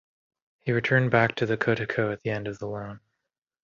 [0.61, 3.01] He returned back to Kotoko at the end of the loan.